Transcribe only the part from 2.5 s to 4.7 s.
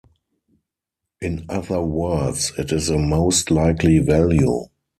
it is a most likely value.